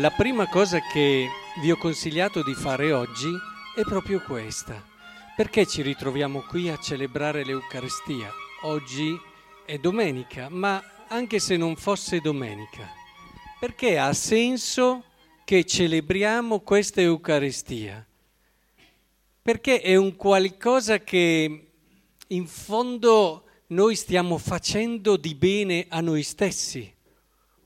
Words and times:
La 0.00 0.10
prima 0.10 0.48
cosa 0.48 0.80
che 0.80 1.28
vi 1.60 1.70
ho 1.70 1.76
consigliato 1.76 2.42
di 2.42 2.54
fare 2.54 2.90
oggi 2.90 3.28
è 3.76 3.82
proprio 3.82 4.22
questa. 4.22 4.82
Perché 5.36 5.66
ci 5.66 5.82
ritroviamo 5.82 6.40
qui 6.40 6.70
a 6.70 6.78
celebrare 6.78 7.44
l'Eucaristia? 7.44 8.32
Oggi 8.62 9.14
è 9.66 9.76
domenica, 9.76 10.48
ma 10.48 10.82
anche 11.08 11.38
se 11.38 11.58
non 11.58 11.76
fosse 11.76 12.22
domenica, 12.22 12.88
perché 13.58 13.98
ha 13.98 14.14
senso 14.14 15.04
che 15.44 15.66
celebriamo 15.66 16.60
questa 16.60 17.02
Eucaristia? 17.02 18.02
Perché 19.42 19.82
è 19.82 19.96
un 19.96 20.16
qualcosa 20.16 21.00
che 21.00 21.72
in 22.26 22.46
fondo 22.46 23.44
noi 23.66 23.94
stiamo 23.96 24.38
facendo 24.38 25.18
di 25.18 25.34
bene 25.34 25.84
a 25.90 26.00
noi 26.00 26.22
stessi 26.22 26.90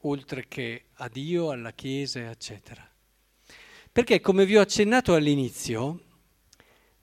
oltre 0.06 0.46
che 0.48 0.84
a 1.04 1.10
Dio, 1.12 1.50
alla 1.50 1.72
Chiesa, 1.72 2.30
eccetera. 2.30 2.82
Perché, 3.92 4.20
come 4.20 4.46
vi 4.46 4.56
ho 4.56 4.62
accennato 4.62 5.12
all'inizio, 5.12 6.00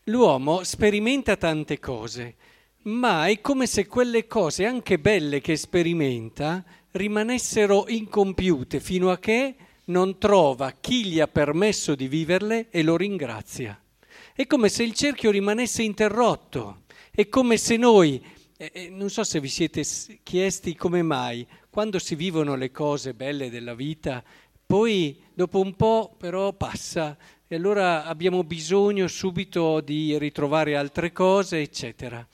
l'uomo 0.05 0.63
sperimenta 0.63 1.35
tante 1.35 1.77
cose, 1.77 2.35
ma 2.83 3.27
è 3.27 3.39
come 3.41 3.67
se 3.67 3.85
quelle 3.85 4.25
cose, 4.25 4.65
anche 4.65 4.97
belle 4.97 5.39
che 5.39 5.55
sperimenta, 5.55 6.63
rimanessero 6.91 7.87
incompiute 7.89 8.79
fino 8.79 9.11
a 9.11 9.19
che 9.19 9.55
non 9.85 10.17
trova 10.17 10.71
chi 10.71 11.05
gli 11.05 11.19
ha 11.19 11.27
permesso 11.27 11.93
di 11.93 12.07
viverle 12.07 12.69
e 12.71 12.81
lo 12.81 12.97
ringrazia. 12.97 13.79
È 14.33 14.47
come 14.47 14.69
se 14.69 14.81
il 14.81 14.93
cerchio 14.93 15.29
rimanesse 15.29 15.83
interrotto, 15.83 16.85
è 17.11 17.29
come 17.29 17.57
se 17.57 17.77
noi, 17.77 18.19
eh, 18.57 18.89
non 18.89 19.11
so 19.11 19.23
se 19.23 19.39
vi 19.39 19.47
siete 19.47 19.83
chiesti 20.23 20.75
come 20.75 21.03
mai, 21.03 21.45
quando 21.71 21.99
si 21.99 22.15
vivono 22.15 22.55
le 22.55 22.69
cose 22.69 23.13
belle 23.13 23.49
della 23.49 23.73
vita, 23.73 24.21
poi 24.65 25.17
dopo 25.33 25.61
un 25.61 25.73
po' 25.75 26.13
però 26.17 26.51
passa 26.51 27.17
e 27.47 27.55
allora 27.55 28.05
abbiamo 28.05 28.43
bisogno 28.43 29.07
subito 29.07 29.79
di 29.79 30.17
ritrovare 30.17 30.75
altre 30.75 31.13
cose, 31.13 31.61
eccetera. 31.61 32.25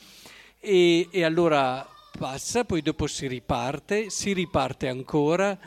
E, 0.59 1.07
e 1.11 1.23
allora 1.23 1.87
passa, 2.17 2.65
poi 2.65 2.81
dopo 2.81 3.05
si 3.05 3.27
riparte, 3.27 4.09
si 4.09 4.33
riparte 4.33 4.87
ancora. 4.87 5.57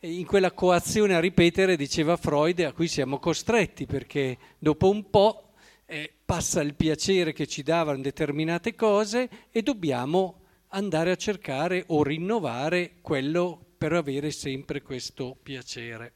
In 0.00 0.24
quella 0.24 0.52
coazione 0.52 1.16
a 1.16 1.20
ripetere, 1.20 1.76
diceva 1.76 2.16
Freud, 2.16 2.60
a 2.60 2.72
cui 2.72 2.86
siamo 2.86 3.18
costretti, 3.18 3.84
perché 3.86 4.38
dopo 4.58 4.88
un 4.88 5.10
po' 5.10 5.50
eh, 5.86 6.12
passa 6.24 6.60
il 6.60 6.74
piacere 6.74 7.32
che 7.32 7.48
ci 7.48 7.64
davano 7.64 8.00
determinate 8.00 8.76
cose 8.76 9.28
e 9.50 9.62
dobbiamo 9.62 10.42
andare 10.68 11.10
a 11.10 11.16
cercare 11.16 11.84
o 11.88 12.02
rinnovare 12.02 12.96
quello 13.00 13.64
per 13.78 13.92
avere 13.92 14.30
sempre 14.30 14.82
questo 14.82 15.36
piacere. 15.40 16.12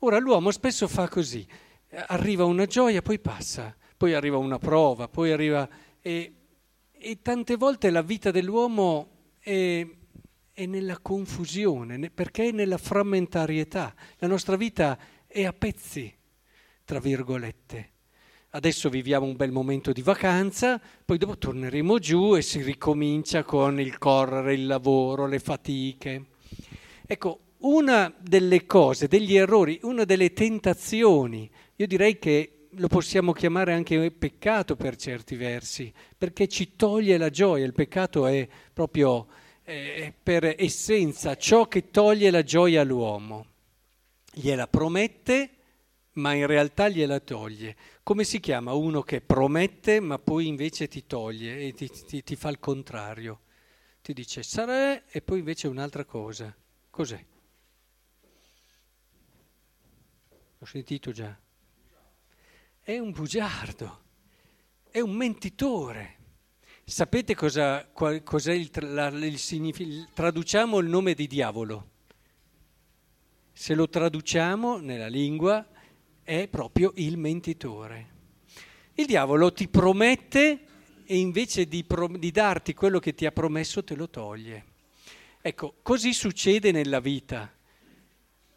Ora 0.00 0.18
l'uomo 0.18 0.50
spesso 0.50 0.86
fa 0.88 1.08
così, 1.08 1.46
arriva 2.08 2.44
una 2.44 2.66
gioia, 2.66 3.02
poi 3.02 3.18
passa, 3.18 3.74
poi 3.96 4.14
arriva 4.14 4.36
una 4.36 4.58
prova, 4.58 5.08
poi 5.08 5.32
arriva... 5.32 5.68
E, 6.00 6.32
e 6.98 7.22
tante 7.22 7.56
volte 7.56 7.90
la 7.90 8.02
vita 8.02 8.30
dell'uomo 8.30 9.34
è, 9.38 9.86
è 10.52 10.66
nella 10.66 10.98
confusione, 10.98 12.10
perché 12.10 12.48
è 12.48 12.52
nella 12.52 12.78
frammentarietà. 12.78 13.94
La 14.18 14.26
nostra 14.26 14.56
vita 14.56 14.98
è 15.26 15.44
a 15.44 15.52
pezzi, 15.52 16.14
tra 16.84 16.98
virgolette. 16.98 17.92
Adesso 18.50 18.88
viviamo 18.88 19.26
un 19.26 19.36
bel 19.36 19.52
momento 19.52 19.92
di 19.92 20.02
vacanza, 20.02 20.80
poi 21.04 21.18
dopo 21.18 21.36
torneremo 21.36 21.98
giù 21.98 22.36
e 22.36 22.42
si 22.42 22.62
ricomincia 22.62 23.42
con 23.42 23.80
il 23.80 23.98
correre, 23.98 24.54
il 24.54 24.66
lavoro, 24.66 25.26
le 25.26 25.38
fatiche. 25.38 26.24
Ecco, 27.06 27.40
una 27.58 28.14
delle 28.18 28.64
cose, 28.64 29.08
degli 29.08 29.36
errori, 29.36 29.78
una 29.82 30.04
delle 30.04 30.32
tentazioni, 30.32 31.50
io 31.76 31.86
direi 31.86 32.18
che 32.18 32.68
lo 32.70 32.88
possiamo 32.88 33.32
chiamare 33.32 33.72
anche 33.72 34.10
peccato 34.10 34.76
per 34.76 34.96
certi 34.96 35.36
versi, 35.36 35.92
perché 36.16 36.48
ci 36.48 36.76
toglie 36.76 37.16
la 37.16 37.30
gioia, 37.30 37.64
il 37.64 37.72
peccato 37.72 38.26
è 38.26 38.46
proprio 38.72 39.26
eh, 39.64 40.12
per 40.22 40.54
essenza 40.58 41.36
ciò 41.36 41.66
che 41.66 41.90
toglie 41.90 42.30
la 42.30 42.42
gioia 42.42 42.82
all'uomo. 42.82 43.46
Gliela 44.32 44.66
promette, 44.66 45.50
ma 46.16 46.32
in 46.34 46.46
realtà 46.46 46.88
gliela 46.88 47.20
toglie. 47.20 47.76
Come 48.02 48.24
si 48.24 48.40
chiama 48.40 48.72
uno 48.72 49.02
che 49.02 49.20
promette 49.20 50.00
ma 50.00 50.18
poi 50.18 50.46
invece 50.46 50.88
ti 50.88 51.06
toglie 51.06 51.60
e 51.60 51.72
ti, 51.72 51.88
ti, 51.88 52.22
ti 52.22 52.36
fa 52.36 52.48
il 52.50 52.58
contrario? 52.58 53.40
Ti 54.02 54.12
dice 54.12 54.42
sarà 54.42 55.06
e 55.06 55.22
poi 55.22 55.38
invece 55.38 55.68
un'altra 55.68 56.04
cosa. 56.04 56.54
Cos'è? 56.90 57.24
L'ho 60.58 60.66
sentito 60.66 61.12
già. 61.12 61.36
È 62.80 62.98
un 62.98 63.10
bugiardo, 63.10 64.02
è 64.90 65.00
un 65.00 65.12
mentitore. 65.12 66.14
Sapete 66.84 67.34
cosa, 67.34 67.84
qual, 67.86 68.22
cos'è 68.22 68.52
il, 68.52 68.70
la, 68.80 69.08
il 69.08 69.38
significato? 69.38 70.12
Traduciamo 70.14 70.78
il 70.78 70.86
nome 70.86 71.14
di 71.14 71.26
diavolo. 71.26 71.90
Se 73.52 73.74
lo 73.74 73.88
traduciamo 73.88 74.78
nella 74.78 75.08
lingua 75.08 75.66
è 76.26 76.48
proprio 76.48 76.92
il 76.96 77.16
mentitore. 77.16 78.14
Il 78.94 79.06
diavolo 79.06 79.52
ti 79.52 79.68
promette 79.68 80.58
e 81.04 81.18
invece 81.18 81.68
di, 81.68 81.84
pro- 81.84 82.08
di 82.08 82.32
darti 82.32 82.74
quello 82.74 82.98
che 82.98 83.14
ti 83.14 83.26
ha 83.26 83.30
promesso 83.30 83.84
te 83.84 83.94
lo 83.94 84.10
toglie. 84.10 84.64
Ecco, 85.40 85.74
così 85.82 86.12
succede 86.12 86.72
nella 86.72 86.98
vita. 86.98 87.48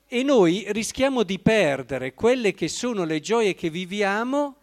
E 0.07 0.23
noi 0.23 0.65
rischiamo 0.69 1.21
di 1.21 1.37
perdere 1.37 2.15
quelle 2.15 2.53
che 2.53 2.67
sono 2.67 3.03
le 3.03 3.19
gioie 3.19 3.53
che 3.53 3.69
viviamo 3.69 4.55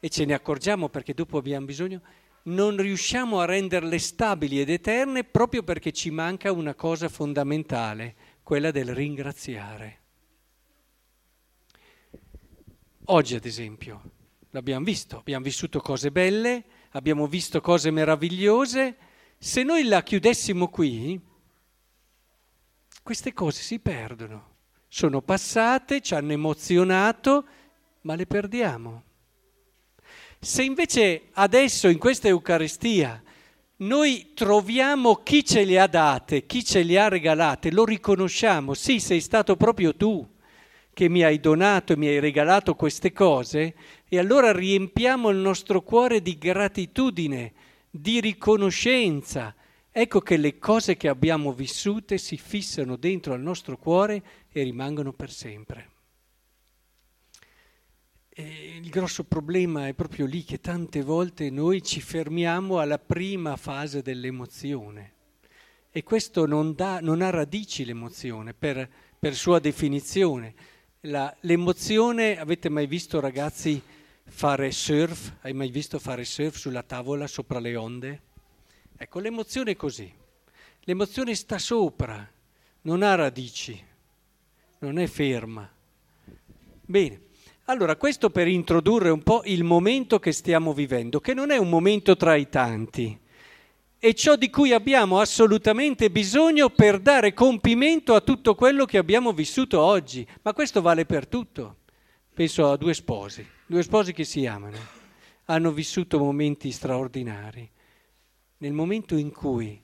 e 0.00 0.08
ce 0.08 0.24
ne 0.24 0.32
accorgiamo 0.32 0.88
perché 0.88 1.12
dopo 1.12 1.36
abbiamo 1.36 1.66
bisogno, 1.66 2.00
non 2.44 2.78
riusciamo 2.78 3.40
a 3.40 3.44
renderle 3.44 3.98
stabili 3.98 4.58
ed 4.58 4.70
eterne 4.70 5.24
proprio 5.24 5.62
perché 5.62 5.92
ci 5.92 6.10
manca 6.10 6.50
una 6.50 6.74
cosa 6.74 7.10
fondamentale, 7.10 8.14
quella 8.42 8.70
del 8.70 8.94
ringraziare. 8.94 10.03
Oggi, 13.08 13.34
ad 13.34 13.44
esempio, 13.44 14.00
l'abbiamo 14.50 14.82
visto, 14.82 15.18
abbiamo 15.18 15.44
vissuto 15.44 15.80
cose 15.80 16.10
belle, 16.10 16.64
abbiamo 16.92 17.26
visto 17.26 17.60
cose 17.60 17.90
meravigliose. 17.90 18.96
Se 19.36 19.62
noi 19.62 19.84
la 19.84 20.02
chiudessimo 20.02 20.68
qui, 20.68 21.20
queste 23.02 23.34
cose 23.34 23.60
si 23.60 23.78
perdono. 23.78 24.52
Sono 24.88 25.20
passate, 25.20 26.00
ci 26.00 26.14
hanno 26.14 26.32
emozionato, 26.32 27.44
ma 28.02 28.14
le 28.14 28.24
perdiamo. 28.24 29.02
Se 30.40 30.62
invece 30.62 31.28
adesso 31.32 31.88
in 31.88 31.98
questa 31.98 32.28
Eucaristia 32.28 33.22
noi 33.78 34.32
troviamo 34.32 35.16
chi 35.16 35.44
ce 35.44 35.64
le 35.64 35.78
ha 35.78 35.88
date, 35.88 36.46
chi 36.46 36.64
ce 36.64 36.82
le 36.82 36.98
ha 36.98 37.08
regalate, 37.08 37.70
lo 37.70 37.84
riconosciamo, 37.84 38.72
sì, 38.72 38.98
sei 38.98 39.20
stato 39.20 39.56
proprio 39.56 39.94
tu 39.94 40.26
che 40.94 41.10
mi 41.10 41.22
hai 41.22 41.38
donato 41.40 41.92
e 41.92 41.96
mi 41.96 42.06
hai 42.06 42.20
regalato 42.20 42.74
queste 42.74 43.12
cose 43.12 43.74
e 44.08 44.18
allora 44.18 44.52
riempiamo 44.52 45.28
il 45.28 45.36
nostro 45.36 45.82
cuore 45.82 46.22
di 46.22 46.38
gratitudine, 46.38 47.52
di 47.90 48.20
riconoscenza. 48.20 49.54
Ecco 49.90 50.20
che 50.20 50.38
le 50.38 50.58
cose 50.58 50.96
che 50.96 51.08
abbiamo 51.08 51.52
vissute 51.52 52.16
si 52.16 52.38
fissano 52.38 52.96
dentro 52.96 53.34
al 53.34 53.42
nostro 53.42 53.76
cuore 53.76 54.22
e 54.50 54.62
rimangono 54.62 55.12
per 55.12 55.30
sempre. 55.30 55.90
E 58.30 58.78
il 58.80 58.88
grosso 58.88 59.24
problema 59.24 59.86
è 59.86 59.92
proprio 59.92 60.26
lì 60.26 60.42
che 60.42 60.60
tante 60.60 61.02
volte 61.02 61.50
noi 61.50 61.82
ci 61.82 62.00
fermiamo 62.00 62.78
alla 62.78 62.98
prima 62.98 63.56
fase 63.56 64.00
dell'emozione 64.00 65.12
e 65.96 66.02
questo 66.02 66.44
non, 66.44 66.74
dà, 66.74 66.98
non 67.00 67.22
ha 67.22 67.30
radici 67.30 67.84
l'emozione 67.84 68.52
per, 68.52 68.90
per 69.16 69.36
sua 69.36 69.60
definizione 69.60 70.52
la, 71.04 71.34
l'emozione, 71.40 72.38
avete 72.38 72.68
mai 72.68 72.86
visto 72.86 73.20
ragazzi 73.20 73.80
fare 74.24 74.70
surf? 74.70 75.36
Hai 75.40 75.52
mai 75.52 75.70
visto 75.70 75.98
fare 75.98 76.24
surf 76.24 76.56
sulla 76.56 76.82
tavola 76.82 77.26
sopra 77.26 77.58
le 77.58 77.76
onde? 77.76 78.22
Ecco, 78.96 79.18
l'emozione 79.18 79.72
è 79.72 79.76
così. 79.76 80.10
L'emozione 80.80 81.34
sta 81.34 81.58
sopra, 81.58 82.28
non 82.82 83.02
ha 83.02 83.14
radici, 83.14 83.82
non 84.78 84.98
è 84.98 85.06
ferma. 85.06 85.70
Bene, 86.82 87.20
allora 87.64 87.96
questo 87.96 88.30
per 88.30 88.46
introdurre 88.46 89.08
un 89.08 89.22
po' 89.22 89.42
il 89.44 89.64
momento 89.64 90.18
che 90.18 90.32
stiamo 90.32 90.74
vivendo, 90.74 91.20
che 91.20 91.32
non 91.32 91.50
è 91.50 91.56
un 91.56 91.70
momento 91.70 92.16
tra 92.16 92.34
i 92.34 92.48
tanti 92.48 93.18
è 94.04 94.12
ciò 94.12 94.36
di 94.36 94.50
cui 94.50 94.70
abbiamo 94.74 95.18
assolutamente 95.18 96.10
bisogno 96.10 96.68
per 96.68 97.00
dare 97.00 97.32
compimento 97.32 98.14
a 98.14 98.20
tutto 98.20 98.54
quello 98.54 98.84
che 98.84 98.98
abbiamo 98.98 99.32
vissuto 99.32 99.80
oggi. 99.80 100.28
Ma 100.42 100.52
questo 100.52 100.82
vale 100.82 101.06
per 101.06 101.26
tutto. 101.26 101.78
Penso 102.34 102.70
a 102.70 102.76
due 102.76 102.92
sposi, 102.92 103.48
due 103.64 103.82
sposi 103.82 104.12
che 104.12 104.24
si 104.24 104.44
amano, 104.44 104.76
hanno 105.46 105.72
vissuto 105.72 106.18
momenti 106.18 106.70
straordinari. 106.70 107.66
Nel 108.58 108.74
momento 108.74 109.16
in 109.16 109.32
cui 109.32 109.82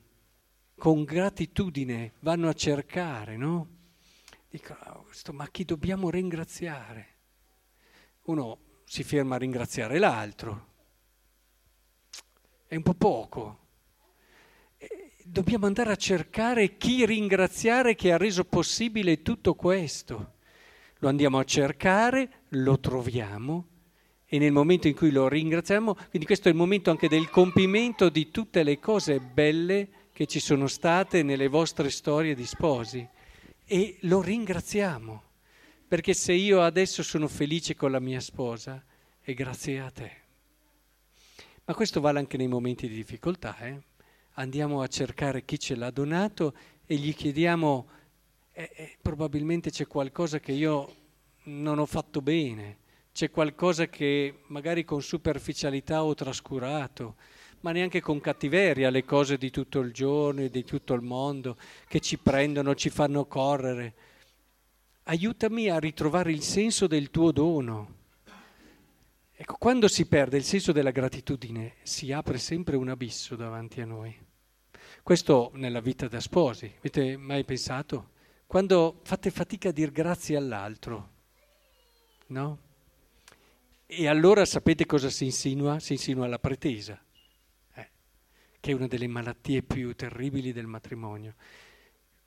con 0.77 1.03
gratitudine 1.05 2.13
vanno 2.21 2.51
a 2.51 2.53
cercare, 2.53 3.39
no? 3.39 3.69
Dico, 4.51 4.77
oh, 4.85 5.33
ma 5.33 5.49
chi 5.49 5.65
dobbiamo 5.65 6.11
ringraziare? 6.11 7.07
Uno 8.25 8.59
si 8.85 9.03
ferma 9.03 9.37
a 9.37 9.39
ringraziare 9.39 9.99
l'altro, 9.99 10.67
è 12.67 12.77
un 12.77 12.83
po' 12.83 12.93
poco. 12.93 13.60
Dobbiamo 15.25 15.67
andare 15.67 15.93
a 15.93 15.97
cercare 15.97 16.77
chi 16.77 17.07
ringraziare 17.07 17.95
che 17.95 18.13
ha 18.13 18.17
reso 18.17 18.45
possibile 18.45 19.23
tutto 19.23 19.55
questo. 19.55 20.35
Lo 20.99 21.09
andiamo 21.09 21.39
a 21.39 21.45
cercare, 21.45 22.45
lo 22.51 22.79
troviamo 22.79 23.67
e 24.33 24.39
nel 24.39 24.53
momento 24.53 24.87
in 24.87 24.95
cui 24.95 25.11
lo 25.11 25.27
ringraziamo, 25.29 25.95
quindi 25.95 26.25
questo 26.25 26.47
è 26.47 26.53
il 26.53 26.57
momento 26.57 26.91
anche 26.91 27.09
del 27.09 27.29
compimento 27.31 28.09
di 28.09 28.31
tutte 28.31 28.63
le 28.63 28.79
cose 28.79 29.19
belle 29.19 29.89
che 30.13 30.27
ci 30.27 30.39
sono 30.39 30.69
state 30.69 31.25
nelle 31.25 31.49
vostre 31.49 31.91
storie 31.91 32.37
di 32.37 32.47
sposi 32.47 33.05
e 33.65 33.99
lo 34.03 34.23
ringraziamo, 34.23 35.23
perché 35.89 36.15
se 36.15 36.33
io 36.33 36.63
adesso 36.63 37.03
sono 37.03 37.27
felice 37.27 37.75
con 37.75 37.91
la 37.91 37.99
mia 37.99 38.21
sposa 38.21 38.85
è 39.21 39.35
grazie 39.35 39.81
a 39.81 39.91
te. 39.91 40.13
Ma 41.65 41.75
questo 41.75 42.01
vale 42.01 42.21
anche 42.21 42.37
nei 42.37 42.49
momenti 42.49 42.87
di 42.87 42.95
difficoltà. 42.95 43.59
Eh? 43.59 43.81
Andiamo 44.41 44.81
a 44.83 44.87
cercare 44.87 45.45
chi 45.45 45.59
ce 45.59 45.75
l'ha 45.77 45.91
donato 45.91 46.55
e 46.87 46.97
gli 46.97 47.15
chiediamo, 47.15 47.89
eh, 48.53 48.71
eh, 48.75 48.97
probabilmente 49.01 49.71
c'è 49.71 49.87
qualcosa 49.87 50.41
che 50.41 50.53
io 50.53 50.97
non 51.45 51.79
ho 51.79 51.87
fatto 51.87 52.21
bene 52.21 52.79
c'è 53.13 53.31
qualcosa 53.31 53.89
che 53.89 54.43
magari 54.47 54.85
con 54.85 55.03
superficialità 55.03 56.05
ho 56.05 56.15
trascurato, 56.15 57.17
ma 57.61 57.73
neanche 57.73 58.01
con 58.01 58.21
cattiveria 58.21 58.89
le 58.91 59.05
cose 59.05 59.37
di 59.37 59.51
tutto 59.51 59.81
il 59.81 59.93
giorno 59.93 60.43
e 60.43 60.51
di 60.51 60.65
tutto 60.65 60.95
il 60.95 61.03
mondo 61.03 61.57
che 61.87 62.01
ci 62.01 62.19
prendono, 62.19 62.75
ci 62.75 62.89
fanno 62.89 63.27
correre. 63.27 63.95
Aiutami 65.05 65.69
a 65.69 65.79
ritrovare 65.79 66.33
il 66.33 66.43
senso 66.43 66.87
del 66.87 67.11
tuo 67.11 67.33
dono. 67.33 67.99
Ecco, 69.33 69.57
quando 69.59 69.89
si 69.89 70.07
perde 70.07 70.37
il 70.37 70.45
senso 70.45 70.73
della 70.73 70.91
gratitudine 70.91 71.75
si 71.83 72.13
apre 72.13 72.39
sempre 72.39 72.77
un 72.77 72.89
abisso 72.89 73.37
davanti 73.37 73.81
a 73.81 73.87
noi. 73.87 74.29
Questo 75.11 75.51
nella 75.55 75.81
vita 75.81 76.07
da 76.07 76.21
sposi, 76.21 76.73
avete 76.79 77.17
mai 77.17 77.43
pensato? 77.43 78.11
Quando 78.47 79.01
fate 79.03 79.33
fatica 79.33 79.71
a 79.71 79.73
dire 79.73 79.91
grazie 79.91 80.37
all'altro, 80.37 81.11
no? 82.29 82.59
E 83.87 84.07
allora 84.07 84.45
sapete 84.45 84.87
cosa 84.87 85.11
si 85.11 85.25
insinua? 85.25 85.81
Si 85.81 85.95
insinua 85.95 86.29
la 86.29 86.39
pretesa, 86.39 86.97
eh, 87.75 87.91
che 88.61 88.71
è 88.71 88.73
una 88.73 88.87
delle 88.87 89.09
malattie 89.09 89.65
più 89.65 89.97
terribili 89.97 90.53
del 90.53 90.69
matrimonio. 90.69 91.35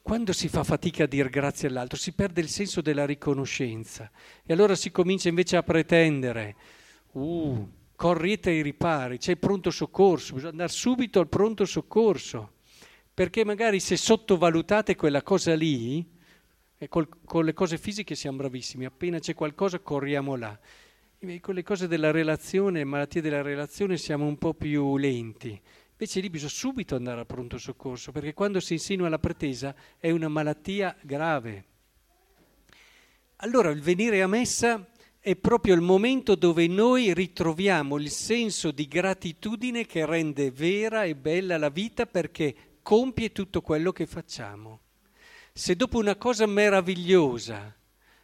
Quando 0.01 0.33
si 0.33 0.49
fa 0.49 0.65
fatica 0.65 1.05
a 1.05 1.07
dire 1.07 1.29
grazie 1.29 1.69
all'altro 1.69 1.97
si 1.97 2.11
perde 2.11 2.41
il 2.41 2.49
senso 2.49 2.81
della 2.81 3.05
riconoscenza 3.05 4.11
e 4.45 4.51
allora 4.51 4.75
si 4.75 4.91
comincia 4.91 5.29
invece 5.29 5.55
a 5.55 5.63
pretendere, 5.63 6.55
uh, 7.13 7.65
correte 7.95 8.49
ai 8.49 8.61
ripari, 8.61 9.19
c'è 9.19 9.31
il 9.31 9.37
pronto 9.37 9.71
soccorso, 9.71 10.33
bisogna 10.33 10.51
andare 10.51 10.69
subito 10.73 11.21
al 11.21 11.29
pronto 11.29 11.63
soccorso, 11.63 12.52
perché 13.13 13.45
magari 13.45 13.79
se 13.79 13.97
sottovalutate 13.97 14.95
quella 14.95 15.21
cosa 15.21 15.55
lì, 15.55 16.05
e 16.77 16.87
col, 16.87 17.07
con 17.23 17.45
le 17.45 17.53
cose 17.53 17.77
fisiche 17.77 18.15
siamo 18.15 18.37
bravissimi, 18.37 18.85
appena 18.85 19.19
c'è 19.19 19.33
qualcosa 19.33 19.79
corriamo 19.79 20.35
là 20.35 20.59
con 21.39 21.55
le 21.55 21.63
cose 21.63 21.87
della 21.87 22.11
relazione, 22.11 22.83
malattie 22.83 23.21
della 23.21 23.41
relazione, 23.41 23.97
siamo 23.97 24.25
un 24.25 24.37
po' 24.37 24.53
più 24.53 24.97
lenti. 24.97 25.59
Invece 25.91 26.19
lì 26.19 26.29
bisogna 26.29 26.51
subito 26.51 26.95
andare 26.95 27.21
al 27.21 27.25
pronto 27.25 27.57
soccorso, 27.57 28.11
perché 28.11 28.33
quando 28.33 28.59
si 28.59 28.73
insinua 28.73 29.07
la 29.07 29.19
pretesa 29.19 29.73
è 29.97 30.11
una 30.11 30.27
malattia 30.27 30.95
grave. 31.01 31.65
Allora 33.37 33.69
il 33.69 33.81
venire 33.81 34.21
a 34.21 34.27
messa 34.27 34.85
è 35.19 35.35
proprio 35.37 35.75
il 35.75 35.81
momento 35.81 36.35
dove 36.35 36.67
noi 36.67 37.13
ritroviamo 37.13 37.97
il 37.97 38.09
senso 38.09 38.71
di 38.71 38.85
gratitudine 38.87 39.85
che 39.85 40.05
rende 40.05 40.51
vera 40.51 41.05
e 41.05 41.15
bella 41.15 41.57
la 41.57 41.69
vita 41.69 42.05
perché 42.05 42.72
compie 42.83 43.31
tutto 43.31 43.61
quello 43.61 43.91
che 43.91 44.05
facciamo. 44.05 44.81
Se 45.51 45.75
dopo 45.75 45.97
una 45.97 46.15
cosa 46.15 46.45
meravigliosa 46.45 47.75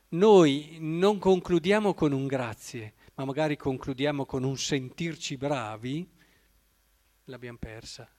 noi 0.09 0.77
non 0.79 1.17
concludiamo 1.17 1.93
con 1.93 2.11
un 2.11 2.27
grazie, 2.27 2.93
ma 3.15 3.25
magari 3.25 3.57
concludiamo 3.57 4.25
con 4.25 4.43
un 4.43 4.57
sentirci 4.57 5.37
bravi, 5.37 6.07
l'abbiamo 7.25 7.57
persa. 7.57 8.09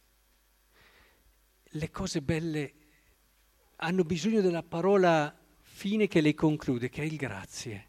Le 1.72 1.90
cose 1.90 2.22
belle 2.22 2.74
hanno 3.76 4.02
bisogno 4.04 4.40
della 4.40 4.62
parola 4.62 5.36
fine 5.60 6.06
che 6.08 6.20
le 6.20 6.34
conclude, 6.34 6.88
che 6.88 7.02
è 7.02 7.04
il 7.04 7.16
grazie. 7.16 7.88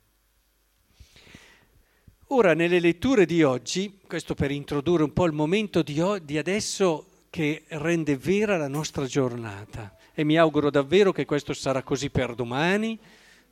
Ora, 2.27 2.53
nelle 2.53 2.79
letture 2.79 3.25
di 3.25 3.43
oggi, 3.43 3.99
questo 4.07 4.35
per 4.35 4.51
introdurre 4.51 5.03
un 5.03 5.11
po' 5.11 5.25
il 5.25 5.33
momento 5.33 5.81
di, 5.81 5.99
o- 5.99 6.17
di 6.17 6.37
adesso 6.37 7.10
che 7.31 7.63
rende 7.69 8.17
vera 8.17 8.57
la 8.57 8.67
nostra 8.67 9.05
giornata, 9.05 9.95
e 10.13 10.25
mi 10.25 10.37
auguro 10.37 10.69
davvero 10.69 11.13
che 11.13 11.23
questo 11.23 11.53
sarà 11.53 11.81
così 11.81 12.09
per 12.09 12.35
domani, 12.35 12.99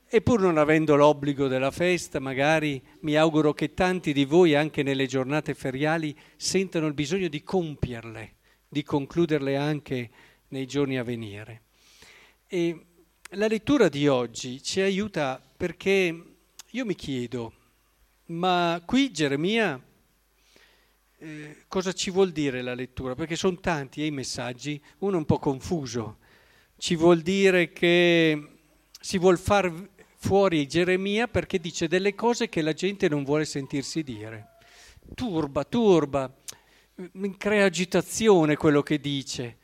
e 0.06 0.22
pur 0.22 0.42
non 0.42 0.58
avendo 0.58 0.98
l'obbligo 0.98 1.48
della 1.48 1.72
festa, 1.72 2.20
magari 2.20 2.82
mi 3.02 3.16
auguro 3.16 3.54
che 3.54 3.74
tanti 3.74 4.12
di 4.12 4.26
voi 4.26 4.54
anche 4.54 4.84
nelle 4.84 5.06
giornate 5.06 5.54
feriali 5.54 6.14
sentano 6.36 6.88
il 6.88 6.94
bisogno 6.94 7.30
di 7.30 7.42
compierle, 7.42 8.36
di 8.68 8.84
concluderle 8.84 9.56
anche 9.56 10.10
nei 10.50 10.66
giorni 10.66 10.98
a 10.98 11.04
venire. 11.04 11.62
E 12.48 12.86
la 13.34 13.48
lettura 13.48 13.88
di 13.88 14.10
oggi 14.10 14.62
ci 14.62 14.82
aiuta 14.82 15.42
perché 15.56 16.24
io 16.70 16.86
mi 16.86 16.96
chiedo, 16.96 17.54
ma 18.26 18.82
qui 18.86 19.10
Geremia 19.12 19.82
eh, 21.22 21.64
cosa 21.68 21.92
ci 21.92 22.12
vuol 22.12 22.32
dire 22.32 22.62
la 22.62 22.74
lettura? 22.74 23.14
Perché 23.14 23.36
sono 23.36 23.60
tanti 23.60 24.02
eh, 24.02 24.06
i 24.06 24.12
messaggi, 24.12 24.82
uno 25.00 25.16
è 25.16 25.18
un 25.18 25.26
po' 25.26 25.38
confuso. 25.38 26.20
Ci 26.78 26.96
vuol 26.96 27.20
dire 27.20 27.74
che 27.74 28.60
si 29.02 29.18
vuol 29.18 29.38
far 29.38 29.90
fuori 30.16 30.66
Geremia 30.66 31.28
perché 31.28 31.60
dice 31.60 31.90
delle 31.90 32.16
cose 32.16 32.48
che 32.48 32.62
la 32.62 32.72
gente 32.72 33.10
non 33.10 33.26
vuole 33.26 33.44
sentirsi 33.44 34.02
dire. 34.02 34.56
Turba, 35.14 35.66
turba, 35.66 36.34
crea 37.38 37.66
agitazione 37.66 38.56
quello 38.56 38.82
che 38.82 39.00
dice. 39.00 39.58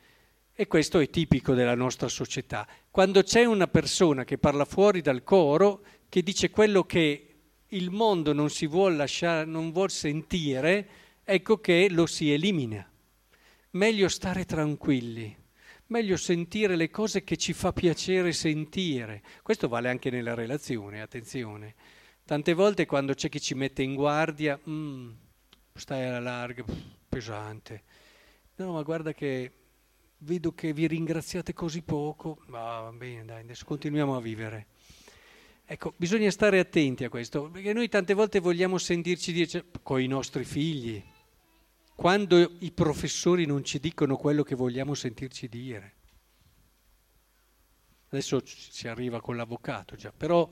E 0.52 0.66
questo 0.66 0.98
è 0.98 1.08
tipico 1.08 1.54
della 1.54 1.74
nostra 1.74 2.08
società. 2.08 2.66
Quando 2.90 3.22
c'è 3.22 3.44
una 3.44 3.66
persona 3.66 4.24
che 4.24 4.36
parla 4.36 4.66
fuori 4.66 5.00
dal 5.00 5.22
coro, 5.22 5.82
che 6.08 6.22
dice 6.22 6.50
quello 6.50 6.84
che 6.84 7.36
il 7.68 7.90
mondo 7.90 8.34
non 8.34 8.50
si 8.50 8.66
vuole 8.66 8.96
lasciare, 8.96 9.46
non 9.46 9.72
vuol 9.72 9.90
sentire, 9.90 10.88
ecco 11.28 11.58
che 11.58 11.88
lo 11.90 12.06
si 12.06 12.32
elimina. 12.32 12.88
Meglio 13.72 14.08
stare 14.08 14.44
tranquilli 14.46 15.44
meglio 15.88 16.16
sentire 16.16 16.76
le 16.76 16.90
cose 16.90 17.22
che 17.22 17.36
ci 17.36 17.52
fa 17.52 17.72
piacere 17.72 18.32
sentire. 18.32 19.22
Questo 19.42 19.68
vale 19.68 19.88
anche 19.88 20.10
nella 20.10 20.34
relazione, 20.34 21.00
attenzione. 21.00 21.74
Tante 22.24 22.54
volte 22.54 22.86
quando 22.86 23.14
c'è 23.14 23.28
chi 23.28 23.40
ci 23.40 23.54
mette 23.54 23.82
in 23.82 23.94
guardia, 23.94 24.58
mm, 24.68 25.10
stai 25.74 26.06
alla 26.06 26.20
larga, 26.20 26.64
pesante. 27.08 27.82
No, 28.56 28.72
ma 28.72 28.82
guarda 28.82 29.12
che 29.12 29.52
vedo 30.18 30.52
che 30.52 30.72
vi 30.72 30.86
ringraziate 30.86 31.52
così 31.52 31.82
poco, 31.82 32.42
va 32.48 32.90
bene, 32.92 33.24
dai, 33.24 33.42
adesso 33.42 33.64
continuiamo 33.64 34.16
a 34.16 34.20
vivere. 34.20 34.66
Ecco, 35.64 35.94
bisogna 35.96 36.30
stare 36.30 36.58
attenti 36.58 37.04
a 37.04 37.08
questo, 37.08 37.50
perché 37.50 37.72
noi 37.72 37.88
tante 37.88 38.14
volte 38.14 38.40
vogliamo 38.40 38.78
sentirci 38.78 39.32
dire, 39.32 39.46
cioè, 39.46 39.64
con 39.82 40.00
i 40.00 40.06
nostri 40.06 40.44
figli, 40.44 41.02
quando 41.96 42.56
i 42.58 42.70
professori 42.72 43.46
non 43.46 43.64
ci 43.64 43.80
dicono 43.80 44.16
quello 44.16 44.42
che 44.42 44.54
vogliamo 44.54 44.92
sentirci 44.94 45.48
dire. 45.48 45.94
Adesso 48.10 48.42
si 48.44 48.86
arriva 48.86 49.20
con 49.20 49.34
l'avvocato 49.34 49.96
già, 49.96 50.12
però 50.14 50.48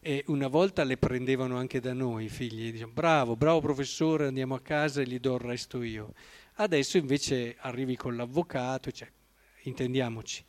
eh, 0.00 0.22
una 0.28 0.48
volta 0.48 0.84
le 0.84 0.98
prendevano 0.98 1.56
anche 1.56 1.80
da 1.80 1.94
noi 1.94 2.26
i 2.26 2.28
figli, 2.28 2.70
dicevano 2.70 2.92
bravo, 2.92 3.36
bravo 3.36 3.60
professore, 3.60 4.26
andiamo 4.26 4.54
a 4.54 4.60
casa 4.60 5.00
e 5.00 5.06
gli 5.06 5.18
do 5.18 5.34
il 5.34 5.40
resto 5.40 5.82
io. 5.82 6.12
Adesso 6.56 6.98
invece 6.98 7.56
arrivi 7.58 7.96
con 7.96 8.14
l'avvocato, 8.14 8.92
cioè, 8.92 9.10
intendiamoci, 9.62 10.44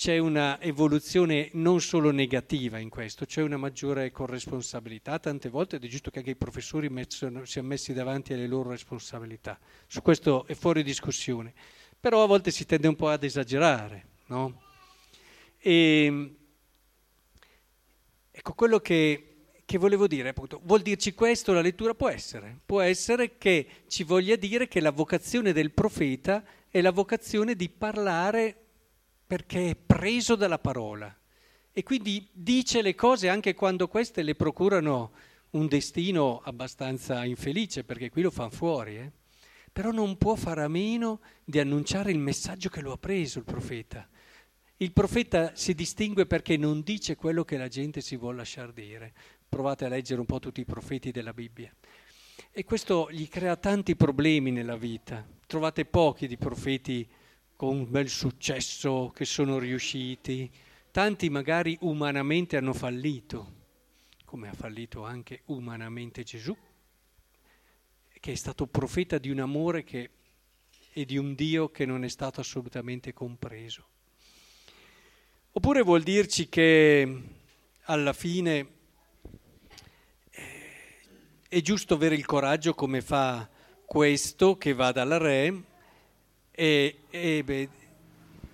c'è 0.00 0.16
una 0.16 0.58
evoluzione 0.62 1.50
non 1.52 1.82
solo 1.82 2.10
negativa 2.10 2.78
in 2.78 2.88
questo, 2.88 3.26
c'è 3.26 3.42
una 3.42 3.58
maggiore 3.58 4.10
corresponsabilità 4.10 5.18
tante 5.18 5.50
volte 5.50 5.76
ed 5.76 5.84
è 5.84 5.88
giusto 5.88 6.10
che 6.10 6.20
anche 6.20 6.30
i 6.30 6.36
professori 6.36 6.90
siano 7.06 7.42
messi 7.60 7.92
davanti 7.92 8.32
alle 8.32 8.46
loro 8.46 8.70
responsabilità. 8.70 9.58
Su 9.86 10.00
questo 10.00 10.46
è 10.46 10.54
fuori 10.54 10.82
discussione. 10.82 11.52
Però 12.00 12.22
a 12.22 12.26
volte 12.26 12.50
si 12.50 12.64
tende 12.64 12.88
un 12.88 12.96
po' 12.96 13.10
ad 13.10 13.24
esagerare, 13.24 14.06
no? 14.28 14.62
E, 15.58 16.34
ecco, 18.30 18.54
quello 18.54 18.78
che, 18.78 19.34
che 19.66 19.76
volevo 19.76 20.06
dire, 20.06 20.30
appunto, 20.30 20.62
vuol 20.64 20.80
dirci 20.80 21.12
questo 21.12 21.52
la 21.52 21.60
lettura? 21.60 21.92
Può 21.92 22.08
essere. 22.08 22.60
Può 22.64 22.80
essere 22.80 23.36
che 23.36 23.66
ci 23.86 24.04
voglia 24.04 24.36
dire 24.36 24.66
che 24.66 24.80
la 24.80 24.92
vocazione 24.92 25.52
del 25.52 25.72
profeta 25.72 26.42
è 26.70 26.80
la 26.80 26.90
vocazione 26.90 27.54
di 27.54 27.68
parlare 27.68 28.60
perché 29.30 29.70
è 29.70 29.76
preso 29.76 30.34
dalla 30.34 30.58
parola 30.58 31.16
E 31.70 31.84
quindi 31.84 32.28
dice 32.32 32.82
le 32.82 32.96
cose 32.96 33.28
anche 33.28 33.54
quando 33.54 33.86
queste 33.86 34.24
le 34.24 34.34
procurano 34.34 35.12
un 35.50 35.68
destino 35.68 36.40
abbastanza 36.42 37.24
infelice, 37.24 37.84
perché 37.84 38.10
qui 38.10 38.22
lo 38.22 38.32
fanno 38.32 38.50
fuori. 38.50 38.96
Eh? 38.96 39.12
Però 39.70 39.92
non 39.92 40.16
può 40.16 40.34
fare 40.34 40.64
a 40.64 40.68
meno 40.68 41.20
di 41.44 41.60
annunciare 41.60 42.10
il 42.10 42.18
messaggio 42.18 42.70
che 42.70 42.80
lo 42.80 42.90
ha 42.90 42.98
preso 42.98 43.38
il 43.38 43.44
profeta. 43.44 44.08
Il 44.78 44.92
profeta 44.92 45.52
si 45.54 45.74
distingue 45.74 46.26
perché 46.26 46.56
non 46.56 46.80
dice 46.82 47.14
quello 47.14 47.44
che 47.44 47.56
la 47.56 47.68
gente 47.68 48.00
si 48.00 48.16
vuole 48.16 48.38
lasciare 48.38 48.72
dire. 48.72 49.14
Provate 49.48 49.84
a 49.84 49.88
leggere 49.88 50.18
un 50.18 50.26
po' 50.26 50.40
tutti 50.40 50.60
i 50.60 50.64
profeti 50.64 51.12
della 51.12 51.32
Bibbia. 51.32 51.72
E 52.50 52.64
questo 52.64 53.08
gli 53.12 53.28
crea 53.28 53.54
tanti 53.54 53.94
problemi 53.94 54.50
nella 54.50 54.76
vita. 54.76 55.24
Trovate 55.46 55.84
pochi 55.84 56.26
di 56.26 56.36
profeti 56.36 57.08
con 57.60 57.76
un 57.76 57.90
bel 57.90 58.08
successo, 58.08 59.12
che 59.14 59.26
sono 59.26 59.58
riusciti. 59.58 60.50
Tanti 60.90 61.28
magari 61.28 61.76
umanamente 61.82 62.56
hanno 62.56 62.72
fallito, 62.72 63.52
come 64.24 64.48
ha 64.48 64.54
fallito 64.54 65.04
anche 65.04 65.42
umanamente 65.48 66.22
Gesù, 66.22 66.56
che 68.18 68.32
è 68.32 68.34
stato 68.34 68.66
profeta 68.66 69.18
di 69.18 69.28
un 69.28 69.40
amore 69.40 69.84
che, 69.84 70.08
e 70.90 71.04
di 71.04 71.18
un 71.18 71.34
Dio 71.34 71.68
che 71.68 71.84
non 71.84 72.02
è 72.02 72.08
stato 72.08 72.40
assolutamente 72.40 73.12
compreso. 73.12 73.86
Oppure 75.52 75.82
vuol 75.82 76.02
dirci 76.02 76.48
che 76.48 77.22
alla 77.82 78.14
fine 78.14 78.68
eh, 80.30 80.70
è 81.46 81.60
giusto 81.60 81.92
avere 81.92 82.14
il 82.14 82.24
coraggio 82.24 82.72
come 82.74 83.02
fa 83.02 83.46
questo 83.84 84.56
che 84.56 84.72
va 84.72 84.92
dal 84.92 85.10
re 85.10 85.68
e 86.60 87.04
Ebed, 87.08 87.70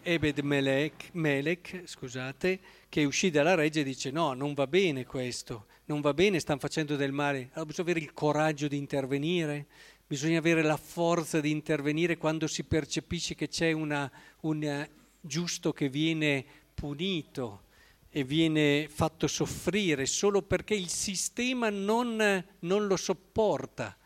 Ebed 0.00 0.38
Melech, 0.38 1.08
Melech, 1.14 1.82
scusate, 1.86 2.60
che 2.88 3.02
uscì 3.02 3.30
dalla 3.30 3.56
regge 3.56 3.80
e 3.80 3.82
dice 3.82 4.12
no, 4.12 4.32
non 4.32 4.54
va 4.54 4.68
bene 4.68 5.04
questo, 5.04 5.66
non 5.86 6.00
va 6.00 6.14
bene, 6.14 6.38
stanno 6.38 6.60
facendo 6.60 6.94
del 6.94 7.10
male. 7.10 7.48
Allora 7.54 7.64
bisogna 7.64 7.90
avere 7.90 8.04
il 8.04 8.12
coraggio 8.12 8.68
di 8.68 8.76
intervenire, 8.76 9.66
bisogna 10.06 10.38
avere 10.38 10.62
la 10.62 10.76
forza 10.76 11.40
di 11.40 11.50
intervenire 11.50 12.16
quando 12.16 12.46
si 12.46 12.62
percepisce 12.62 13.34
che 13.34 13.48
c'è 13.48 13.72
una, 13.72 14.08
un 14.42 14.88
giusto 15.20 15.72
che 15.72 15.88
viene 15.88 16.44
punito 16.74 17.62
e 18.08 18.22
viene 18.22 18.86
fatto 18.88 19.26
soffrire 19.26 20.06
solo 20.06 20.42
perché 20.42 20.74
il 20.74 20.90
sistema 20.90 21.70
non, 21.70 22.44
non 22.60 22.86
lo 22.86 22.96
sopporta. 22.96 23.98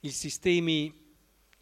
I 0.00 0.10
sistemi, 0.10 1.05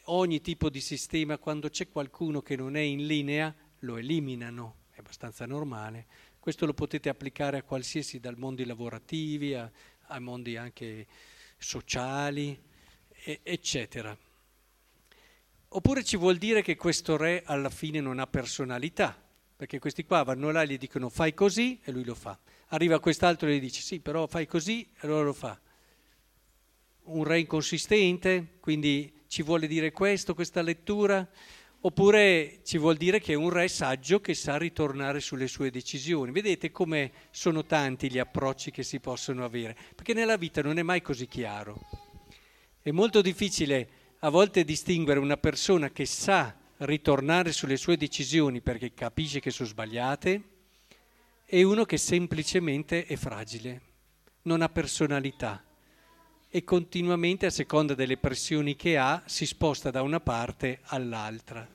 ogni 0.06 0.40
tipo 0.40 0.68
di 0.70 0.80
sistema, 0.80 1.38
quando 1.38 1.68
c'è 1.68 1.88
qualcuno 1.88 2.42
che 2.42 2.56
non 2.56 2.76
è 2.76 2.80
in 2.80 3.06
linea, 3.06 3.54
lo 3.80 3.96
eliminano, 3.96 4.76
è 4.90 4.98
abbastanza 4.98 5.46
normale. 5.46 6.06
Questo 6.38 6.66
lo 6.66 6.74
potete 6.74 7.08
applicare 7.08 7.58
a 7.58 7.62
qualsiasi, 7.62 8.20
dal 8.20 8.36
mondi 8.36 8.64
lavorativi 8.64 9.54
a, 9.54 9.70
a 10.08 10.20
mondi 10.20 10.56
anche 10.56 11.06
sociali, 11.56 12.60
e, 13.24 13.40
eccetera. 13.42 14.16
Oppure 15.68 16.04
ci 16.04 16.16
vuol 16.16 16.36
dire 16.36 16.62
che 16.62 16.76
questo 16.76 17.16
re 17.16 17.42
alla 17.44 17.70
fine 17.70 18.00
non 18.00 18.18
ha 18.18 18.26
personalità, 18.26 19.20
perché 19.56 19.78
questi 19.78 20.04
qua 20.04 20.22
vanno 20.22 20.50
là 20.50 20.62
e 20.62 20.68
gli 20.68 20.78
dicono 20.78 21.08
fai 21.08 21.34
così 21.34 21.80
e 21.82 21.90
lui 21.90 22.04
lo 22.04 22.14
fa. 22.14 22.38
Arriva 22.68 23.00
quest'altro 23.00 23.48
e 23.48 23.56
gli 23.56 23.60
dice 23.60 23.80
sì, 23.80 24.00
però 24.00 24.26
fai 24.26 24.46
così 24.46 24.82
e 24.82 24.98
allora 25.00 25.24
lo 25.24 25.32
fa. 25.32 25.58
Un 27.04 27.24
re 27.24 27.40
inconsistente, 27.40 28.56
quindi 28.60 29.13
ci 29.34 29.42
vuole 29.42 29.66
dire 29.66 29.90
questo, 29.90 30.32
questa 30.32 30.62
lettura, 30.62 31.28
oppure 31.80 32.60
ci 32.62 32.78
vuol 32.78 32.96
dire 32.96 33.18
che 33.18 33.32
è 33.32 33.36
un 33.36 33.50
re 33.50 33.66
saggio 33.66 34.20
che 34.20 34.32
sa 34.32 34.56
ritornare 34.56 35.18
sulle 35.18 35.48
sue 35.48 35.72
decisioni. 35.72 36.30
Vedete 36.30 36.70
come 36.70 37.10
sono 37.32 37.64
tanti 37.64 38.08
gli 38.08 38.20
approcci 38.20 38.70
che 38.70 38.84
si 38.84 39.00
possono 39.00 39.44
avere, 39.44 39.76
perché 39.96 40.14
nella 40.14 40.36
vita 40.36 40.62
non 40.62 40.78
è 40.78 40.82
mai 40.82 41.02
così 41.02 41.26
chiaro. 41.26 41.80
È 42.80 42.92
molto 42.92 43.20
difficile 43.22 43.88
a 44.20 44.28
volte 44.28 44.62
distinguere 44.62 45.18
una 45.18 45.36
persona 45.36 45.90
che 45.90 46.06
sa 46.06 46.56
ritornare 46.76 47.50
sulle 47.50 47.76
sue 47.76 47.96
decisioni 47.96 48.60
perché 48.60 48.94
capisce 48.94 49.40
che 49.40 49.50
sono 49.50 49.68
sbagliate 49.68 50.42
e 51.44 51.62
uno 51.64 51.84
che 51.84 51.96
semplicemente 51.96 53.04
è 53.04 53.16
fragile, 53.16 53.80
non 54.42 54.62
ha 54.62 54.68
personalità 54.68 55.60
e 56.54 56.62
continuamente 56.62 57.46
a 57.46 57.50
seconda 57.50 57.94
delle 57.94 58.16
pressioni 58.16 58.76
che 58.76 58.96
ha 58.96 59.20
si 59.26 59.44
sposta 59.44 59.90
da 59.90 60.02
una 60.02 60.20
parte 60.20 60.82
all'altra. 60.84 61.68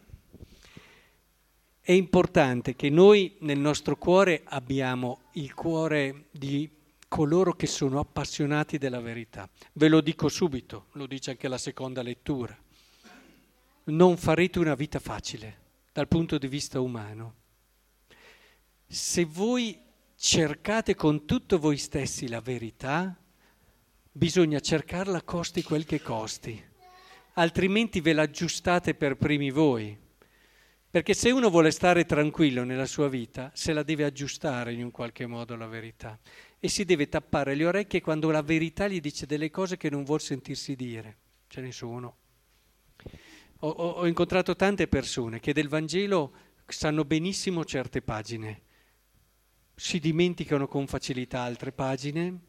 È 1.82 1.92
importante 1.92 2.78
che 2.78 2.90
noi 2.90 3.36
nel 3.40 3.60
nostro 3.60 3.98
cuore 3.98 4.44
abbiamo 4.46 5.24
il 5.34 5.54
cuore 5.54 6.28
di 6.32 6.70
coloro 7.10 7.56
che 7.56 7.68
sono 7.68 8.00
appassionati 8.00 8.78
della 8.78 9.02
verità. 9.02 9.50
Ve 9.74 9.90
lo 9.90 10.00
dico 10.00 10.30
subito, 10.30 10.86
lo 10.94 11.08
dice 11.08 11.32
anche 11.32 11.50
la 11.50 11.58
seconda 11.58 12.02
lettura 12.02 12.58
non 13.90 14.18
farete 14.18 14.60
una 14.60 14.76
vita 14.76 15.00
facile 15.00 15.58
dal 15.92 16.08
punto 16.08 16.38
di 16.38 16.48
vista 16.48 16.80
umano. 16.80 17.36
Se 18.88 19.26
voi 19.26 19.80
cercate 20.16 20.96
con 20.96 21.26
tutto 21.26 21.60
voi 21.60 21.78
stessi 21.78 22.28
la 22.28 22.42
verità, 22.42 23.16
bisogna 24.12 24.60
cercarla 24.60 25.22
costi 25.22 25.64
quel 25.64 25.86
che 25.86 26.02
costi, 26.02 26.62
altrimenti 27.34 28.02
ve 28.02 28.14
l'aggiustate 28.14 28.96
per 28.96 29.18
primi 29.18 29.52
voi. 29.52 29.98
Perché 30.92 31.14
se 31.14 31.30
uno 31.30 31.52
vuole 31.52 31.70
stare 31.70 32.06
tranquillo 32.06 32.64
nella 32.64 32.88
sua 32.88 33.10
vita, 33.10 33.52
se 33.54 33.74
la 33.74 33.84
deve 33.84 34.06
aggiustare 34.06 34.74
in 34.74 34.84
un 34.84 34.90
qualche 34.90 35.28
modo 35.28 35.56
la 35.56 35.68
verità 35.68 36.20
e 36.60 36.68
si 36.68 36.84
deve 36.84 37.08
tappare 37.08 37.54
le 37.54 37.66
orecchie 37.66 38.02
quando 38.02 38.32
la 38.32 38.42
verità 38.42 38.88
gli 38.88 39.00
dice 39.00 39.28
delle 39.28 39.52
cose 39.52 39.78
che 39.78 39.92
non 39.92 40.04
vuol 40.04 40.20
sentirsi 40.20 40.76
dire. 40.76 41.18
Ce 41.48 41.62
ne 41.62 41.72
sono. 41.72 42.18
Ho, 43.60 43.70
ho, 43.70 44.08
incontrato 44.08 44.56
tante 44.56 44.88
persone 44.88 45.40
che 45.40 45.54
del 45.54 45.68
Vangelo 45.68 46.34
sanno 46.66 47.06
benissimo 47.06 47.64
certe 47.66 48.02
pagine, 48.02 48.62
si 49.76 50.00
dimenticano 50.00 50.68
con 50.68 50.88
facilità 50.88 51.42
altre 51.42 51.72
pagine 51.72 52.49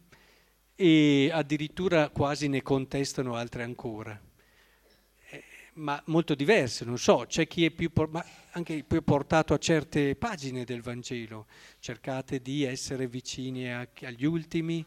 e 0.82 1.28
addirittura 1.30 2.08
quasi 2.08 2.48
ne 2.48 2.62
contestano 2.62 3.34
altre 3.34 3.64
ancora. 3.64 4.18
Eh, 5.28 5.44
ma 5.74 6.02
molto 6.06 6.34
diverse, 6.34 6.86
non 6.86 6.96
so, 6.96 7.26
c'è 7.28 7.46
chi 7.46 7.66
è 7.66 7.70
più, 7.70 7.90
anche 8.52 8.82
più 8.84 9.04
portato 9.04 9.52
a 9.52 9.58
certe 9.58 10.16
pagine 10.16 10.64
del 10.64 10.80
Vangelo, 10.80 11.48
cercate 11.80 12.40
di 12.40 12.64
essere 12.64 13.08
vicini 13.08 13.70
a, 13.70 13.86
agli 14.04 14.24
ultimi, 14.24 14.82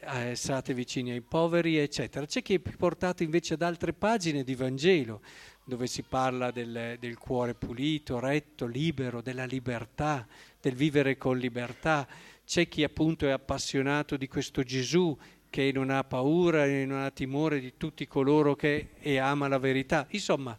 eh, 0.00 0.34
state 0.34 0.74
vicini 0.74 1.12
ai 1.12 1.22
poveri, 1.22 1.78
eccetera. 1.78 2.26
C'è 2.26 2.42
chi 2.42 2.56
è 2.56 2.58
più 2.58 2.76
portato 2.76 3.22
invece 3.22 3.54
ad 3.54 3.62
altre 3.62 3.94
pagine 3.94 4.44
di 4.44 4.54
Vangelo, 4.54 5.22
dove 5.64 5.86
si 5.86 6.02
parla 6.02 6.50
del, 6.50 6.98
del, 7.00 7.16
cuore 7.16 7.54
pulito, 7.54 8.20
retto, 8.20 8.66
libero, 8.66 9.22
della 9.22 9.46
libertà, 9.46 10.28
del 10.60 10.74
vivere 10.74 11.16
con 11.16 11.38
libertà. 11.38 12.06
C'è 12.44 12.66
chi 12.66 12.82
appunto 12.82 13.26
è 13.26 13.30
appassionato 13.30 14.16
di 14.16 14.26
questo 14.26 14.62
Gesù 14.62 15.14
che 15.50 15.70
non 15.72 15.90
ha 15.90 16.04
paura 16.04 16.66
e 16.66 16.84
non 16.84 17.00
ha 17.00 17.10
timore 17.10 17.60
di 17.60 17.74
tutti 17.76 18.06
coloro 18.06 18.54
che 18.54 18.90
e 18.98 19.18
ama 19.18 19.48
la 19.48 19.58
verità. 19.58 20.06
Insomma, 20.10 20.58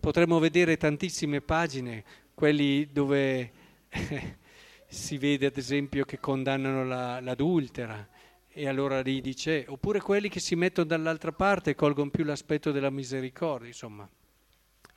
potremmo 0.00 0.38
vedere 0.38 0.76
tantissime 0.76 1.40
pagine, 1.40 2.04
quelli 2.34 2.88
dove 2.92 3.52
si 4.86 5.18
vede 5.18 5.46
ad 5.46 5.56
esempio 5.56 6.04
che 6.04 6.18
condannano 6.18 6.84
la, 6.84 7.20
l'adultera 7.20 8.08
e 8.58 8.66
allora 8.66 9.00
lì 9.02 9.20
dice, 9.20 9.64
oppure 9.68 10.00
quelli 10.00 10.28
che 10.28 10.40
si 10.40 10.56
mettono 10.56 10.88
dall'altra 10.88 11.30
parte 11.30 11.70
e 11.70 11.74
colgono 11.76 12.10
più 12.10 12.24
l'aspetto 12.24 12.72
della 12.72 12.90
misericordia, 12.90 13.68
insomma. 13.68 14.08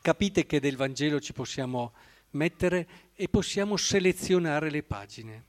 Capite 0.02 0.48
che 0.48 0.60
del 0.60 0.76
Vangelo 0.76 1.20
ci 1.20 1.32
possiamo 1.32 1.94
mettere 2.32 2.88
e 3.14 3.30
possiamo 3.30 3.78
selezionare 3.78 4.72
le 4.72 4.82
pagine. 4.82 5.46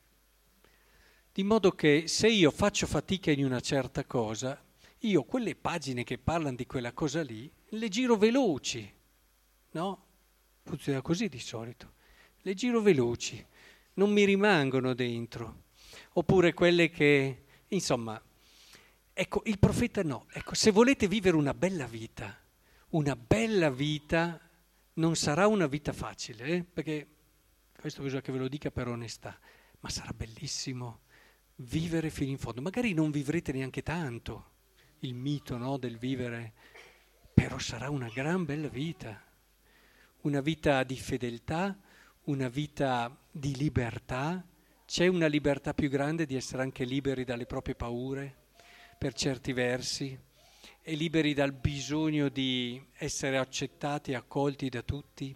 Di 1.34 1.44
modo 1.44 1.70
che 1.70 2.08
se 2.08 2.28
io 2.28 2.50
faccio 2.50 2.86
fatica 2.86 3.30
in 3.30 3.42
una 3.46 3.60
certa 3.60 4.04
cosa, 4.04 4.62
io 4.98 5.24
quelle 5.24 5.54
pagine 5.54 6.04
che 6.04 6.18
parlano 6.18 6.56
di 6.56 6.66
quella 6.66 6.92
cosa 6.92 7.22
lì 7.22 7.50
le 7.70 7.88
giro 7.88 8.16
veloci, 8.16 8.92
no? 9.70 10.04
Funziona 10.62 11.00
così 11.00 11.30
di 11.30 11.38
solito. 11.38 11.94
Le 12.42 12.52
giro 12.52 12.82
veloci, 12.82 13.42
non 13.94 14.12
mi 14.12 14.26
rimangono 14.26 14.92
dentro. 14.92 15.62
Oppure 16.12 16.52
quelle 16.52 16.90
che, 16.90 17.44
insomma, 17.68 18.22
ecco, 19.14 19.40
il 19.46 19.58
profeta 19.58 20.02
no. 20.02 20.26
Ecco, 20.32 20.52
se 20.52 20.70
volete 20.70 21.08
vivere 21.08 21.36
una 21.36 21.54
bella 21.54 21.86
vita, 21.86 22.38
una 22.90 23.16
bella 23.16 23.70
vita 23.70 24.38
non 24.94 25.16
sarà 25.16 25.46
una 25.46 25.66
vita 25.66 25.94
facile, 25.94 26.44
eh? 26.44 26.62
perché 26.62 27.06
questo 27.74 28.02
bisogna 28.02 28.20
che 28.20 28.32
ve 28.32 28.38
lo 28.38 28.48
dica 28.48 28.70
per 28.70 28.88
onestà, 28.88 29.40
ma 29.80 29.88
sarà 29.88 30.12
bellissimo 30.12 31.00
vivere 31.56 32.10
fino 32.10 32.30
in 32.30 32.38
fondo. 32.38 32.60
Magari 32.60 32.92
non 32.92 33.10
vivrete 33.10 33.52
neanche 33.52 33.82
tanto 33.82 34.50
il 35.00 35.14
mito 35.14 35.56
no, 35.56 35.76
del 35.76 35.98
vivere, 35.98 36.52
però 37.34 37.58
sarà 37.58 37.90
una 37.90 38.08
gran 38.08 38.44
bella 38.44 38.68
vita, 38.68 39.22
una 40.22 40.40
vita 40.40 40.82
di 40.84 40.96
fedeltà, 40.96 41.76
una 42.24 42.48
vita 42.48 43.16
di 43.30 43.56
libertà, 43.56 44.46
C'è 44.92 45.06
una 45.06 45.26
libertà 45.26 45.72
più 45.72 45.88
grande 45.88 46.26
di 46.26 46.36
essere 46.36 46.60
anche 46.60 46.84
liberi 46.84 47.24
dalle 47.24 47.46
proprie 47.46 47.74
paure, 47.74 48.36
per 48.98 49.14
certi 49.14 49.54
versi, 49.54 50.18
e 50.82 50.94
liberi 50.94 51.32
dal 51.32 51.52
bisogno 51.52 52.28
di 52.28 52.78
essere 52.98 53.38
accettati 53.38 54.10
e 54.10 54.16
accolti 54.16 54.68
da 54.68 54.82
tutti? 54.82 55.34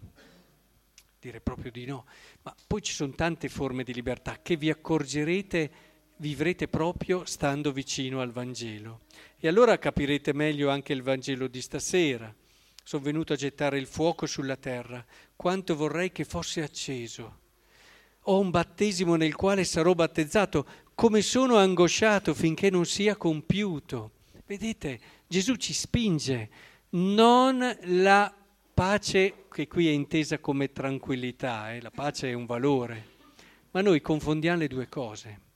Dire 1.19 1.41
proprio 1.41 1.71
di 1.71 1.85
no. 1.85 2.05
Ma 2.43 2.55
poi 2.67 2.83
ci 2.83 2.93
sono 2.93 3.13
tante 3.13 3.49
forme 3.49 3.83
di 3.83 3.95
libertà 3.95 4.41
che 4.43 4.57
vi 4.57 4.69
accorgerete, 4.69 5.71
vivrete 6.17 6.67
proprio 6.67 7.25
stando 7.25 7.71
vicino 7.71 8.21
al 8.21 8.31
Vangelo. 8.31 9.01
E 9.39 9.47
allora 9.47 9.77
capirete 9.77 10.33
meglio 10.33 10.69
anche 10.69 10.93
il 10.93 11.01
Vangelo 11.01 11.47
di 11.47 11.61
stasera. 11.61 12.33
Sono 12.83 13.03
venuto 13.03 13.33
a 13.33 13.37
gettare 13.37 13.77
il 13.77 13.87
fuoco 13.87 14.25
sulla 14.25 14.55
terra. 14.55 15.05
Quanto 15.35 15.75
vorrei 15.75 16.11
che 16.11 16.23
fosse 16.25 16.61
acceso 16.61 17.45
ho 18.29 18.39
un 18.39 18.49
battesimo 18.49 19.15
nel 19.15 19.35
quale 19.35 19.63
sarò 19.63 19.93
battezzato, 19.93 20.65
come 20.93 21.21
sono 21.21 21.55
angosciato 21.55 22.33
finché 22.33 22.69
non 22.69 22.85
sia 22.85 23.15
compiuto. 23.15 24.11
Vedete, 24.45 24.99
Gesù 25.27 25.55
ci 25.55 25.73
spinge, 25.73 26.49
non 26.89 27.77
la 27.83 28.33
pace 28.73 29.45
che 29.49 29.67
qui 29.67 29.87
è 29.87 29.91
intesa 29.91 30.39
come 30.39 30.71
tranquillità, 30.71 31.73
eh? 31.73 31.81
la 31.81 31.91
pace 31.91 32.29
è 32.29 32.33
un 32.33 32.45
valore, 32.45 33.15
ma 33.71 33.81
noi 33.81 34.01
confondiamo 34.01 34.59
le 34.59 34.67
due 34.67 34.89
cose. 34.89 35.46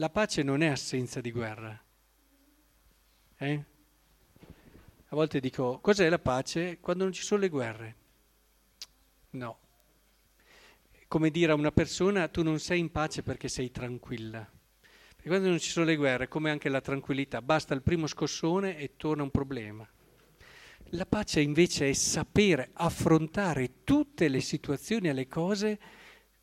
La 0.00 0.10
pace 0.10 0.42
non 0.42 0.62
è 0.62 0.66
assenza 0.66 1.20
di 1.20 1.30
guerra. 1.30 1.80
Eh? 3.36 3.64
A 5.06 5.14
volte 5.14 5.40
dico, 5.40 5.78
cos'è 5.80 6.08
la 6.08 6.18
pace? 6.18 6.78
Quando 6.80 7.04
non 7.04 7.12
ci 7.12 7.22
sono 7.22 7.40
le 7.40 7.48
guerre. 7.48 7.96
No, 9.30 9.58
come 11.08 11.30
dire 11.30 11.52
a 11.52 11.54
una 11.54 11.72
persona 11.72 12.28
tu 12.28 12.42
non 12.42 12.60
sei 12.60 12.78
in 12.78 12.92
pace 12.92 13.22
perché 13.22 13.48
sei 13.48 13.70
tranquilla. 13.70 14.46
Perché 15.14 15.28
quando 15.28 15.48
non 15.48 15.58
ci 15.58 15.70
sono 15.70 15.86
le 15.86 15.96
guerre, 15.96 16.28
come 16.28 16.50
anche 16.50 16.68
la 16.68 16.82
tranquillità, 16.82 17.40
basta 17.40 17.74
il 17.74 17.82
primo 17.82 18.06
scossone 18.06 18.76
e 18.76 18.96
torna 18.96 19.22
un 19.22 19.30
problema. 19.30 19.88
La 20.92 21.06
pace 21.06 21.40
invece 21.40 21.88
è 21.88 21.92
sapere 21.94 22.70
affrontare 22.74 23.84
tutte 23.84 24.28
le 24.28 24.40
situazioni 24.40 25.08
e 25.08 25.12
le 25.12 25.26
cose 25.26 25.80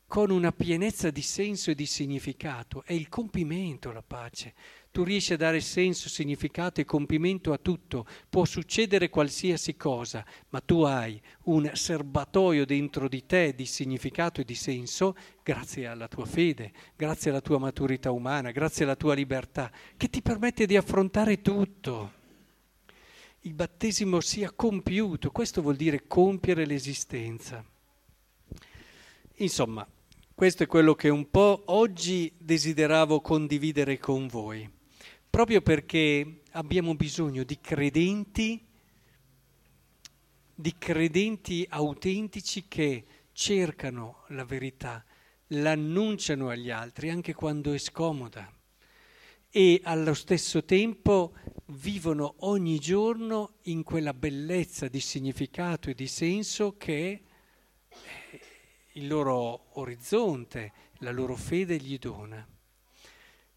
con 0.08 0.32
una 0.32 0.52
pienezza 0.52 1.10
di 1.10 1.22
senso 1.22 1.72
e 1.72 1.76
di 1.76 1.86
significato. 1.86 2.84
È 2.86 2.94
il 2.94 3.10
compimento 3.10 3.92
la 3.92 4.04
pace 4.04 4.54
tu 4.96 5.04
riesci 5.04 5.34
a 5.34 5.38
dare 5.38 5.60
senso, 5.60 6.08
significato 6.08 6.80
e 6.80 6.86
compimento 6.86 7.52
a 7.52 7.58
tutto, 7.58 8.08
può 8.30 8.46
succedere 8.46 9.10
qualsiasi 9.10 9.76
cosa, 9.76 10.26
ma 10.52 10.62
tu 10.62 10.84
hai 10.84 11.22
un 11.44 11.70
serbatoio 11.74 12.66
dentro 12.66 13.10
di 13.10 13.26
te 13.26 13.54
di 13.54 13.66
significato 13.66 14.40
e 14.40 14.46
di 14.46 14.56
senso 14.56 15.18
grazie 15.44 15.88
alla 15.88 16.08
tua 16.08 16.24
fede, 16.24 16.72
grazie 16.96 17.30
alla 17.30 17.42
tua 17.42 17.58
maturità 17.58 18.12
umana, 18.12 18.52
grazie 18.52 18.86
alla 18.86 18.96
tua 18.96 19.16
libertà, 19.16 19.70
che 19.98 20.10
ti 20.10 20.22
permette 20.22 20.66
di 20.66 20.78
affrontare 20.78 21.42
tutto. 21.42 22.14
Il 23.42 23.54
battesimo 23.54 24.22
sia 24.22 24.50
compiuto, 24.52 25.30
questo 25.30 25.62
vuol 25.62 25.76
dire 25.76 26.08
compiere 26.08 26.66
l'esistenza. 26.66 27.62
Insomma, 29.40 29.86
questo 30.36 30.64
è 30.64 30.68
quello 30.68 30.96
che 30.96 31.08
un 31.08 31.30
po' 31.30 31.64
oggi 31.68 32.30
desideravo 32.38 33.22
condividere 33.22 33.98
con 33.98 34.28
voi. 34.28 34.70
Proprio 35.30 35.62
perché 35.62 36.42
abbiamo 36.52 36.94
bisogno 36.94 37.46
di 37.46 37.58
credenti, 37.62 38.62
di 40.54 40.76
credenti 40.78 41.66
autentici 41.70 42.66
che 42.68 43.06
cercano 43.32 44.26
la 44.28 44.44
verità, 44.44 45.06
l'annunciano 45.48 46.50
agli 46.50 46.70
altri 46.70 47.10
anche 47.10 47.34
quando 47.34 47.72
è 47.72 47.78
scomoda. 47.78 48.52
E 49.50 49.80
allo 49.86 50.14
stesso 50.14 50.66
tempo 50.66 51.34
vivono 51.68 52.36
ogni 52.40 52.78
giorno 52.80 53.60
in 53.64 53.84
quella 53.84 54.14
bellezza 54.14 54.90
di 54.90 55.00
significato 55.00 55.90
e 55.90 55.94
di 55.94 56.08
senso 56.08 56.76
che 56.76 57.22
il 58.96 59.08
loro 59.08 59.68
orizzonte, 59.80 60.72
la 61.00 61.12
loro 61.12 61.36
fede 61.36 61.78
gli 61.78 61.98
dona. 61.98 62.46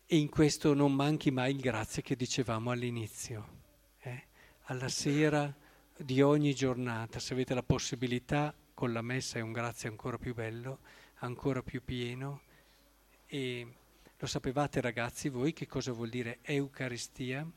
E 0.07 0.17
in 0.17 0.29
questo 0.29 0.75
non 0.75 0.95
manchi 0.95 1.31
mai 1.31 1.53
il 1.53 1.61
grazie 1.61 2.03
che 2.03 2.17
dicevamo 2.17 2.71
all'inizio. 2.71 3.57
Eh? 4.01 4.27
Alla 4.65 4.89
sera 4.89 5.55
di 5.97 6.23
ogni 6.23 6.55
giornata, 6.55 7.19
se 7.19 7.35
avete 7.35 7.55
la 7.55 7.63
possibilità, 7.63 8.55
con 8.75 8.93
la 8.93 9.03
messa 9.03 9.39
è 9.39 9.43
un 9.43 9.53
grazie 9.53 9.89
ancora 9.89 10.19
più 10.19 10.35
bello, 10.35 10.81
ancora 11.17 11.63
più 11.63 11.85
pieno. 11.85 12.43
E 13.27 13.75
lo 14.17 14.27
sapevate 14.27 14.81
ragazzi 14.81 15.29
voi 15.29 15.53
che 15.53 15.67
cosa 15.67 15.93
vuol 15.93 16.09
dire 16.09 16.39
Eucaristia? 16.43 17.49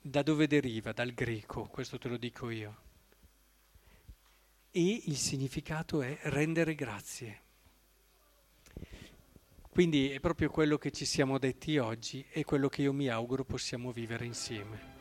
Da 0.00 0.22
dove 0.22 0.46
deriva? 0.46 0.92
Dal 0.92 1.12
greco, 1.12 1.66
questo 1.66 1.98
te 1.98 2.08
lo 2.08 2.16
dico 2.16 2.50
io. 2.50 2.83
E 4.76 5.02
il 5.04 5.16
significato 5.16 6.02
è 6.02 6.18
rendere 6.24 6.74
grazie. 6.74 7.42
Quindi 9.70 10.10
è 10.10 10.18
proprio 10.18 10.50
quello 10.50 10.78
che 10.78 10.90
ci 10.90 11.04
siamo 11.04 11.38
detti 11.38 11.78
oggi 11.78 12.26
e 12.32 12.42
quello 12.42 12.68
che 12.68 12.82
io 12.82 12.92
mi 12.92 13.06
auguro 13.06 13.44
possiamo 13.44 13.92
vivere 13.92 14.24
insieme. 14.24 14.93